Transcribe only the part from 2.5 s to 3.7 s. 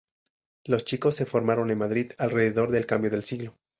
del cambio de siglo.